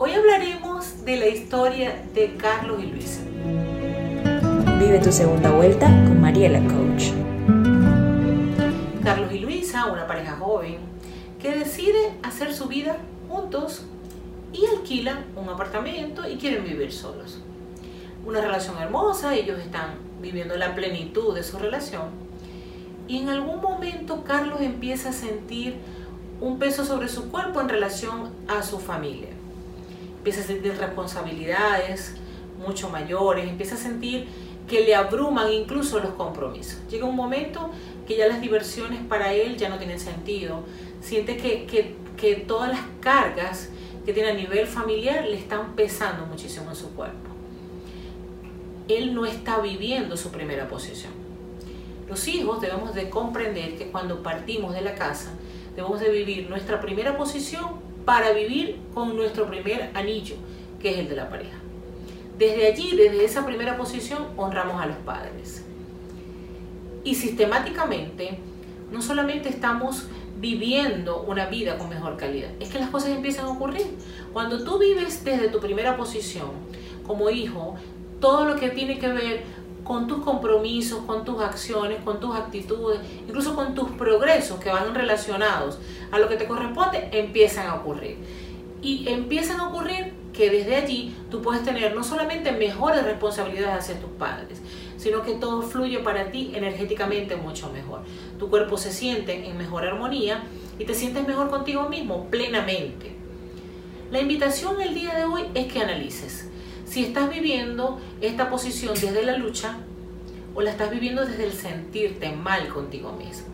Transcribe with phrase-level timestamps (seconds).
[0.00, 3.20] Hoy hablaremos de la historia de Carlos y Luisa.
[4.78, 7.06] Vive tu segunda vuelta con Mariela Coach.
[9.02, 10.76] Carlos y Luisa, una pareja joven,
[11.40, 12.98] que decide hacer su vida
[13.28, 13.86] juntos
[14.52, 17.40] y alquilan un apartamento y quieren vivir solos.
[18.24, 22.10] Una relación hermosa, ellos están viviendo la plenitud de su relación.
[23.08, 25.74] Y en algún momento Carlos empieza a sentir
[26.40, 29.37] un peso sobre su cuerpo en relación a su familia
[30.28, 32.14] empieza a sentir responsabilidades
[32.58, 34.26] mucho mayores, empieza a sentir
[34.68, 36.80] que le abruman incluso los compromisos.
[36.90, 37.70] Llega un momento
[38.06, 40.64] que ya las diversiones para él ya no tienen sentido,
[41.00, 43.70] siente que, que, que todas las cargas
[44.04, 47.30] que tiene a nivel familiar le están pesando muchísimo en su cuerpo.
[48.88, 51.12] Él no está viviendo su primera posición.
[52.06, 55.32] Los hijos debemos de comprender que cuando partimos de la casa,
[55.74, 60.36] debemos de vivir nuestra primera posición para vivir con nuestro primer anillo,
[60.80, 61.58] que es el de la pareja.
[62.38, 65.62] Desde allí, desde esa primera posición, honramos a los padres.
[67.04, 68.38] Y sistemáticamente,
[68.90, 70.06] no solamente estamos
[70.40, 73.84] viviendo una vida con mejor calidad, es que las cosas empiezan a ocurrir.
[74.32, 76.48] Cuando tú vives desde tu primera posición
[77.06, 77.74] como hijo,
[78.20, 79.42] todo lo que tiene que ver
[79.88, 84.94] con tus compromisos, con tus acciones, con tus actitudes, incluso con tus progresos que van
[84.94, 85.78] relacionados
[86.12, 88.18] a lo que te corresponde, empiezan a ocurrir.
[88.82, 93.98] Y empiezan a ocurrir que desde allí tú puedes tener no solamente mejores responsabilidades hacia
[93.98, 94.60] tus padres,
[94.98, 98.02] sino que todo fluye para ti energéticamente mucho mejor.
[98.38, 100.42] Tu cuerpo se siente en mejor armonía
[100.78, 103.16] y te sientes mejor contigo mismo plenamente.
[104.10, 106.48] La invitación el día de hoy es que analices
[106.98, 109.76] si estás viviendo esta posición desde la lucha
[110.56, 113.46] o la estás viviendo desde el sentirte mal contigo mismo.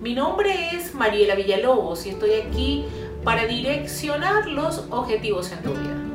[0.00, 2.84] Mi nombre es Mariela Villalobos y estoy aquí
[3.24, 6.13] para direccionar los objetivos en tu vida.